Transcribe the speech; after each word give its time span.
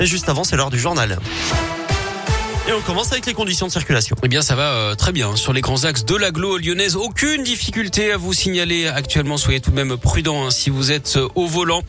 Et 0.00 0.06
juste 0.06 0.28
avant, 0.28 0.42
c'est 0.42 0.56
l'heure 0.56 0.70
du 0.70 0.78
journal. 0.80 1.20
Et 2.66 2.72
on 2.72 2.80
commence 2.80 3.12
avec 3.12 3.26
les 3.26 3.32
conditions 3.32 3.68
de 3.68 3.70
circulation. 3.70 4.16
Eh 4.24 4.28
bien, 4.28 4.42
ça 4.42 4.56
va 4.56 4.72
euh, 4.72 4.94
très 4.96 5.12
bien. 5.12 5.36
Sur 5.36 5.52
les 5.52 5.60
grands 5.60 5.84
axes 5.84 6.04
de 6.04 6.16
l'agglo 6.16 6.56
lyonnaise, 6.56 6.96
aucune 6.96 7.44
difficulté 7.44 8.10
à 8.10 8.16
vous 8.16 8.32
signaler 8.32 8.88
actuellement. 8.88 9.36
Soyez 9.36 9.60
tout 9.60 9.70
de 9.70 9.76
même 9.76 9.96
prudents 9.96 10.46
hein, 10.46 10.50
si 10.50 10.68
vous 10.68 10.90
êtes 10.90 11.16
euh, 11.16 11.28
au 11.36 11.46
volant. 11.46 11.82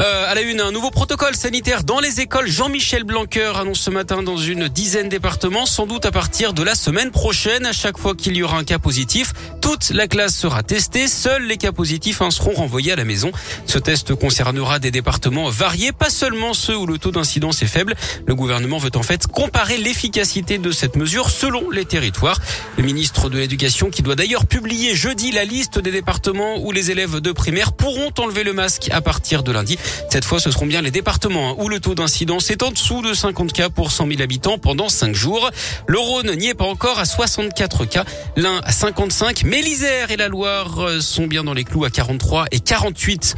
Euh, 0.00 0.30
à 0.30 0.34
la 0.34 0.40
une, 0.40 0.60
un 0.60 0.72
nouveau 0.72 0.90
protocole 0.90 1.36
sanitaire 1.36 1.84
dans 1.84 2.00
les 2.00 2.20
écoles. 2.20 2.48
Jean-Michel 2.48 3.04
Blanquer 3.04 3.52
annonce 3.54 3.78
ce 3.78 3.90
matin 3.90 4.24
dans 4.24 4.36
une 4.36 4.66
dizaine 4.66 5.08
départements, 5.08 5.66
sans 5.66 5.86
doute 5.86 6.04
à 6.04 6.10
partir 6.10 6.52
de 6.52 6.64
la 6.64 6.74
semaine 6.74 7.12
prochaine. 7.12 7.64
À 7.64 7.72
chaque 7.72 7.96
fois 7.96 8.16
qu'il 8.16 8.36
y 8.36 8.42
aura 8.42 8.58
un 8.58 8.64
cas 8.64 8.80
positif, 8.80 9.32
toute 9.60 9.90
la 9.90 10.08
classe 10.08 10.34
sera 10.34 10.64
testée. 10.64 11.06
Seuls 11.06 11.44
les 11.44 11.58
cas 11.58 11.70
positifs 11.70 12.22
hein, 12.22 12.32
seront 12.32 12.54
renvoyés 12.54 12.90
à 12.90 12.96
la 12.96 13.04
maison. 13.04 13.30
Ce 13.66 13.78
test 13.78 14.16
concernera 14.16 14.80
des 14.80 14.90
départements 14.90 15.48
variés, 15.48 15.92
pas 15.92 16.10
seulement 16.10 16.54
ceux 16.54 16.76
où 16.76 16.86
le 16.86 16.98
taux 16.98 17.12
d'incidence 17.12 17.62
est 17.62 17.68
faible. 17.68 17.94
Le 18.26 18.34
gouvernement 18.34 18.78
veut 18.78 18.90
en 18.96 19.04
fait 19.04 19.28
comparer 19.28 19.78
l'efficacité 19.78 20.58
de 20.58 20.72
cette 20.72 20.96
mesure 20.96 21.30
selon 21.30 21.70
les 21.70 21.84
territoires. 21.84 22.40
Le 22.76 22.82
ministre 22.82 23.30
de 23.30 23.38
l'Éducation, 23.38 23.90
qui 23.90 24.02
doit 24.02 24.16
d'ailleurs 24.16 24.46
publier 24.46 24.96
jeudi 24.96 25.30
la 25.30 25.44
liste 25.44 25.78
des 25.78 25.92
départements 25.92 26.58
où 26.58 26.72
les 26.72 26.90
élèves 26.90 27.20
de 27.20 27.30
primaire 27.30 27.72
pourront 27.72 28.10
enlever 28.18 28.42
le 28.42 28.52
masque 28.52 28.88
à 28.90 29.00
partir 29.00 29.44
de 29.44 29.52
lundi. 29.52 29.78
Cette 30.10 30.24
fois, 30.24 30.40
ce 30.40 30.50
seront 30.50 30.66
bien 30.66 30.82
les 30.82 30.90
départements 30.90 31.50
hein, 31.50 31.54
où 31.58 31.68
le 31.68 31.80
taux 31.80 31.94
d'incidence 31.94 32.50
est 32.50 32.62
en 32.62 32.70
dessous 32.70 33.02
de 33.02 33.14
50 33.14 33.52
cas 33.52 33.68
pour 33.68 33.90
100 33.90 34.08
000 34.08 34.22
habitants 34.22 34.58
pendant 34.58 34.88
5 34.88 35.14
jours. 35.14 35.50
Le 35.86 35.98
Rhône 35.98 36.34
n'y 36.36 36.48
est 36.48 36.54
pas 36.54 36.64
encore 36.64 36.98
à 36.98 37.04
64 37.04 37.84
cas, 37.84 38.04
l'Ain 38.36 38.60
à 38.64 38.72
55, 38.72 39.42
mais 39.44 39.60
l'Isère 39.60 40.10
et 40.10 40.16
la 40.16 40.28
Loire 40.28 40.80
euh, 40.80 41.00
sont 41.00 41.26
bien 41.26 41.44
dans 41.44 41.54
les 41.54 41.64
clous 41.64 41.84
à 41.84 41.90
43 41.90 42.46
et 42.52 42.60
48. 42.60 43.34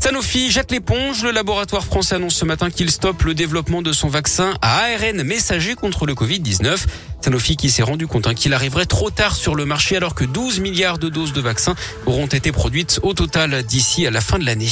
Sanofi 0.00 0.50
jette 0.50 0.70
l'éponge. 0.70 1.22
Le 1.22 1.30
laboratoire 1.30 1.84
français 1.84 2.14
annonce 2.14 2.34
ce 2.34 2.44
matin 2.44 2.70
qu'il 2.70 2.90
stoppe 2.90 3.22
le 3.22 3.34
développement 3.34 3.82
de 3.82 3.92
son 3.92 4.08
vaccin 4.08 4.54
à 4.62 4.84
ARN 4.84 5.22
messager 5.22 5.74
contre 5.74 6.06
le 6.06 6.14
Covid-19. 6.14 6.78
Sanofi 7.20 7.56
qui 7.56 7.70
s'est 7.70 7.82
rendu 7.82 8.06
compte 8.06 8.26
hein, 8.26 8.34
qu'il 8.34 8.54
arriverait 8.54 8.86
trop 8.86 9.10
tard 9.10 9.34
sur 9.34 9.54
le 9.54 9.64
marché 9.64 9.96
alors 9.96 10.14
que 10.14 10.24
12 10.24 10.60
milliards 10.60 10.98
de 10.98 11.08
doses 11.08 11.32
de 11.32 11.40
vaccins 11.40 11.74
auront 12.06 12.26
été 12.26 12.52
produites 12.52 13.00
au 13.02 13.14
total 13.14 13.62
d'ici 13.64 14.06
à 14.06 14.10
la 14.10 14.20
fin 14.20 14.38
de 14.38 14.44
l'année. 14.44 14.70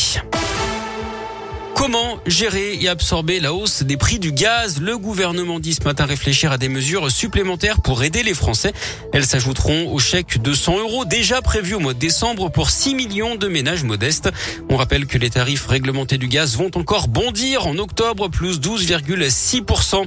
Comment 1.85 2.19
gérer 2.25 2.79
et 2.81 2.89
absorber 2.89 3.41
la 3.41 3.53
hausse 3.53 3.83
des 3.83 3.99
prix 3.99 4.19
du 4.19 4.33
gaz? 4.33 4.81
Le 4.81 4.97
gouvernement 4.97 5.61
dit 5.61 5.75
ce 5.75 5.85
matin 5.85 6.07
réfléchir 6.07 6.51
à 6.51 6.57
des 6.57 6.71
mesures 6.71 7.11
supplémentaires 7.11 7.83
pour 7.83 8.03
aider 8.03 8.23
les 8.23 8.33
Français. 8.33 8.73
Elles 9.13 9.27
s'ajouteront 9.27 9.93
au 9.93 9.99
chèque 9.99 10.41
de 10.41 10.55
100 10.55 10.79
euros 10.79 11.05
déjà 11.05 11.43
prévu 11.43 11.75
au 11.75 11.81
mois 11.81 11.93
de 11.93 11.99
décembre 11.99 12.49
pour 12.49 12.71
6 12.71 12.95
millions 12.95 13.37
de 13.37 13.49
ménages 13.49 13.85
modestes. 13.85 14.31
On 14.71 14.79
rappelle 14.79 15.05
que 15.05 15.19
les 15.19 15.29
tarifs 15.29 15.67
réglementés 15.67 16.17
du 16.17 16.27
gaz 16.27 16.57
vont 16.57 16.71
encore 16.75 17.07
bondir 17.07 17.67
en 17.67 17.77
octobre, 17.77 18.29
plus 18.29 18.61
12,6%. 18.61 20.07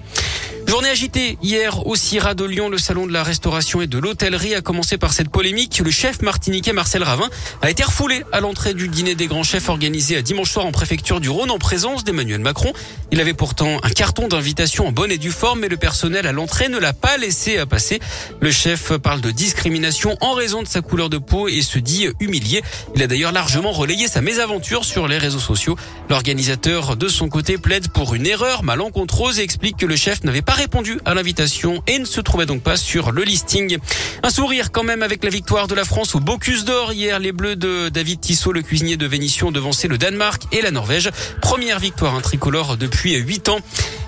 Journée 0.67 0.89
agitée 0.89 1.37
hier 1.41 1.87
au 1.87 1.95
CIRA 1.95 2.33
de 2.33 2.43
Lyon, 2.43 2.67
le 2.67 2.77
salon 2.77 3.07
de 3.07 3.13
la 3.13 3.23
restauration 3.23 3.81
et 3.81 3.87
de 3.87 3.97
l'hôtellerie 3.97 4.53
a 4.53 4.59
commencé 4.59 4.97
par 4.97 5.13
cette 5.13 5.29
polémique. 5.29 5.79
Le 5.79 5.89
chef 5.89 6.21
martiniquais 6.21 6.73
Marcel 6.73 7.03
Ravin 7.03 7.29
a 7.61 7.69
été 7.69 7.83
refoulé 7.83 8.25
à 8.33 8.41
l'entrée 8.41 8.73
du 8.73 8.89
dîner 8.89 9.15
des 9.15 9.27
grands 9.27 9.43
chefs 9.43 9.69
organisé 9.69 10.17
à 10.17 10.21
dimanche 10.21 10.51
soir 10.51 10.65
en 10.65 10.73
préfecture 10.73 11.21
du 11.21 11.29
Rhône 11.29 11.51
en 11.51 11.57
présence 11.57 12.03
d'Emmanuel 12.03 12.41
Macron. 12.41 12.73
Il 13.13 13.21
avait 13.21 13.33
pourtant 13.33 13.77
un 13.81 13.89
carton 13.91 14.27
d'invitation 14.27 14.85
en 14.85 14.91
bonne 14.91 15.09
et 15.09 15.17
due 15.17 15.31
forme, 15.31 15.61
mais 15.61 15.69
le 15.69 15.77
personnel 15.77 16.27
à 16.27 16.33
l'entrée 16.33 16.67
ne 16.67 16.77
l'a 16.77 16.91
pas 16.91 17.15
laissé 17.15 17.65
passer. 17.65 18.01
Le 18.41 18.51
chef 18.51 18.91
parle 18.97 19.21
de 19.21 19.31
discrimination 19.31 20.17
en 20.19 20.33
raison 20.33 20.63
de 20.63 20.67
sa 20.67 20.81
couleur 20.81 21.09
de 21.09 21.17
peau 21.17 21.47
et 21.47 21.61
se 21.61 21.79
dit 21.79 22.09
humilié. 22.19 22.61
Il 22.93 23.01
a 23.01 23.07
d'ailleurs 23.07 23.31
largement 23.31 23.71
relayé 23.71 24.09
sa 24.09 24.19
mésaventure 24.19 24.83
sur 24.83 25.07
les 25.07 25.17
réseaux 25.17 25.39
sociaux. 25.39 25.77
L'organisateur 26.09 26.97
de 26.97 27.07
son 27.07 27.29
côté 27.29 27.57
plaide 27.57 27.87
pour 27.87 28.15
une 28.15 28.27
erreur 28.27 28.63
malencontreuse 28.63 29.39
et 29.39 29.43
explique 29.43 29.77
que 29.77 29.85
le 29.85 29.95
chef 29.95 30.25
n'avait 30.25 30.41
pas 30.41 30.56
répondu 30.57 30.99
à 31.05 31.13
l'invitation 31.13 31.83
et 31.85 31.99
ne 31.99 32.05
se 32.05 32.19
trouvait 32.19 32.47
donc 32.47 32.63
pas 32.63 32.77
sur 32.77 33.11
le 33.11 33.23
listing. 33.23 33.77
Un 34.23 34.29
sourire 34.31 34.71
quand 34.71 34.83
même 34.83 35.03
avec 35.03 35.23
la 35.23 35.29
victoire 35.29 35.67
de 35.67 35.75
la 35.75 35.85
France 35.85 36.15
au 36.15 36.19
Bocuse 36.19 36.65
d'Or 36.65 36.93
hier. 36.93 37.19
Les 37.19 37.31
Bleus 37.31 37.55
de 37.55 37.89
David 37.89 38.19
Tissot, 38.19 38.51
le 38.51 38.63
cuisinier 38.63 38.97
de 38.97 39.05
Vénition, 39.05 39.51
devançaient 39.51 39.87
le 39.87 39.99
Danemark 39.99 40.41
et 40.51 40.61
la 40.61 40.71
Norvège. 40.71 41.11
Première 41.41 41.79
victoire 41.79 42.15
un 42.15 42.21
tricolore 42.21 42.75
depuis 42.75 43.15
huit 43.15 43.49
ans. 43.49 43.59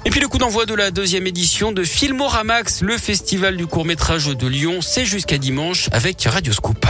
Et 0.05 0.09
puis 0.09 0.19
le 0.19 0.27
coup 0.27 0.39
d'envoi 0.39 0.65
de 0.65 0.73
la 0.73 0.89
deuxième 0.89 1.27
édition 1.27 1.71
de 1.71 1.83
Filmoramax, 1.83 2.81
le 2.81 2.97
festival 2.97 3.55
du 3.55 3.67
court 3.67 3.85
métrage 3.85 4.25
de 4.25 4.47
Lyon, 4.47 4.81
c'est 4.81 5.05
jusqu'à 5.05 5.37
dimanche 5.37 5.87
avec 5.91 6.23
Radioscoop. 6.23 6.85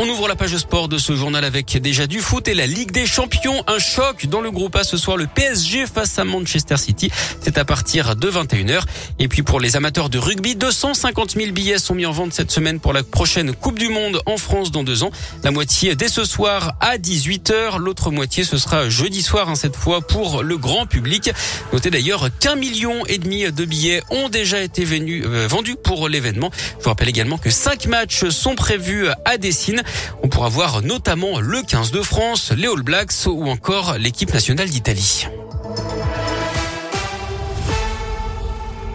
On 0.00 0.08
ouvre 0.08 0.28
la 0.28 0.36
page 0.36 0.56
sport 0.56 0.86
de 0.86 0.96
ce 0.96 1.16
journal 1.16 1.44
avec 1.44 1.76
déjà 1.82 2.06
du 2.06 2.20
foot 2.20 2.46
et 2.46 2.54
la 2.54 2.68
Ligue 2.68 2.92
des 2.92 3.04
Champions. 3.04 3.64
Un 3.66 3.80
choc 3.80 4.26
dans 4.26 4.40
le 4.40 4.52
groupe 4.52 4.76
A 4.76 4.84
ce 4.84 4.96
soir, 4.96 5.16
le 5.16 5.26
PSG 5.26 5.86
face 5.92 6.20
à 6.20 6.24
Manchester 6.24 6.76
City. 6.76 7.10
C'est 7.40 7.58
à 7.58 7.64
partir 7.64 8.14
de 8.14 8.30
21h. 8.30 8.82
Et 9.18 9.26
puis 9.26 9.42
pour 9.42 9.58
les 9.58 9.74
amateurs 9.74 10.08
de 10.08 10.16
rugby, 10.18 10.54
250 10.54 11.32
000 11.32 11.50
billets 11.50 11.78
sont 11.78 11.96
mis 11.96 12.06
en 12.06 12.12
vente 12.12 12.32
cette 12.32 12.52
semaine 12.52 12.78
pour 12.78 12.92
la 12.92 13.02
prochaine 13.02 13.52
Coupe 13.52 13.76
du 13.76 13.88
Monde 13.88 14.22
en 14.26 14.36
France 14.36 14.70
dans 14.70 14.84
deux 14.84 15.02
ans. 15.02 15.10
La 15.42 15.50
moitié 15.50 15.96
dès 15.96 16.06
ce 16.06 16.24
soir 16.24 16.76
à 16.78 16.96
18h. 16.96 17.78
L'autre 17.78 18.12
moitié, 18.12 18.44
ce 18.44 18.56
sera 18.56 18.88
jeudi 18.88 19.20
soir, 19.20 19.48
hein, 19.48 19.56
cette 19.56 19.74
fois 19.74 20.00
pour 20.00 20.44
le 20.44 20.56
grand 20.58 20.86
public. 20.86 21.32
Notez 21.72 21.90
d'ailleurs 21.90 22.28
qu'un 22.38 22.54
million 22.54 23.04
et 23.06 23.18
demi 23.18 23.50
de 23.50 23.64
billets 23.64 24.04
ont 24.10 24.28
déjà 24.28 24.60
été 24.60 24.86
euh, 24.88 25.48
vendus 25.48 25.74
pour 25.74 26.08
l'événement. 26.08 26.52
Je 26.78 26.84
vous 26.84 26.90
rappelle 26.90 27.08
également 27.08 27.36
que 27.36 27.50
cinq 27.50 27.86
matchs 27.86 28.28
sont 28.28 28.54
prévus 28.54 29.08
à 29.24 29.38
Dessine. 29.38 29.82
On 30.22 30.28
pourra 30.28 30.48
voir 30.48 30.82
notamment 30.82 31.40
le 31.40 31.62
15 31.62 31.90
de 31.90 32.02
France, 32.02 32.52
les 32.56 32.68
All 32.68 32.82
Blacks 32.82 33.26
ou 33.26 33.48
encore 33.48 33.98
l'équipe 33.98 34.32
nationale 34.32 34.68
d'Italie. 34.68 35.26